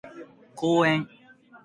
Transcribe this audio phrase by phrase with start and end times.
[0.55, 1.07] 公園